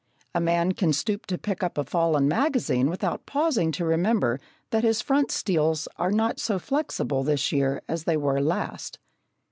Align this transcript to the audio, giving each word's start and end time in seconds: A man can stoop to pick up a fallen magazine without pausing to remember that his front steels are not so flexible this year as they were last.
A 0.33 0.41
man 0.41 0.71
can 0.71 0.93
stoop 0.93 1.27
to 1.27 1.37
pick 1.37 1.61
up 1.61 1.77
a 1.77 1.83
fallen 1.83 2.27
magazine 2.27 2.89
without 2.89 3.27
pausing 3.27 3.71
to 3.73 3.85
remember 3.85 4.39
that 4.71 4.83
his 4.83 4.99
front 4.99 5.29
steels 5.29 5.87
are 5.97 6.09
not 6.11 6.39
so 6.39 6.57
flexible 6.57 7.21
this 7.21 7.51
year 7.51 7.83
as 7.87 8.05
they 8.05 8.17
were 8.17 8.41
last. 8.41 8.97